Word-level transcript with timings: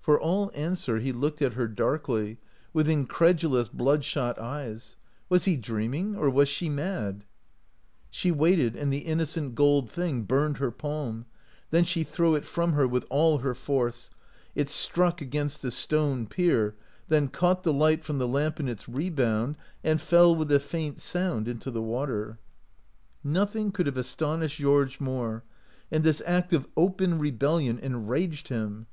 For 0.00 0.20
all 0.20 0.50
answer 0.56 0.98
he 0.98 1.12
looked 1.12 1.40
at 1.40 1.52
her 1.52 1.68
darkly, 1.68 2.38
with 2.72 2.88
incredulous 2.88 3.68
bloodshot 3.68 4.36
eyes. 4.40 4.96
Was 5.28 5.44
he 5.44 5.56
dreaming, 5.56 6.16
or 6.16 6.28
was 6.30 6.48
she 6.48 6.68
mad? 6.68 7.22
She 8.10 8.32
waited, 8.32 8.74
and 8.74 8.92
the 8.92 9.04
innocent 9.06 9.54
gold 9.54 9.88
thing 9.88 10.22
burned 10.22 10.56
her 10.56 10.72
palm; 10.72 11.26
then 11.70 11.84
she 11.84 12.02
threw 12.02 12.34
it 12.34 12.44
from 12.44 12.72
her 12.72 12.88
with 12.88 13.06
all 13.08 13.38
her 13.38 13.54
force. 13.54 14.10
It 14.56 14.68
struck 14.68 15.20
against 15.20 15.62
the 15.62 15.70
stone 15.70 16.26
pier, 16.26 16.74
then 17.06 17.28
caught 17.28 17.62
the 17.62 17.72
light 17.72 18.02
from 18.02 18.18
the 18.18 18.26
lamp 18.26 18.58
in 18.58 18.66
its 18.66 18.88
rebound, 18.88 19.54
and 19.84 20.00
fell 20.00 20.34
with 20.34 20.50
a 20.50 20.58
faint 20.58 20.98
sound 20.98 21.46
into 21.46 21.70
the 21.70 21.80
water. 21.80 22.40
10 23.22 23.30
145 23.30 23.30
OUT 23.30 23.30
OF 23.30 23.30
BOHEMIA 23.30 23.42
Nothing 23.42 23.72
could 23.72 23.86
have 23.86 23.96
astonished 23.96 24.58
Georges 24.58 25.00
more, 25.00 25.44
and 25.92 26.02
this 26.02 26.20
act 26.26 26.52
of 26.52 26.66
open 26.76 27.20
rebellion 27.20 27.78
en 27.78 28.08
raged 28.08 28.48
him. 28.48 28.88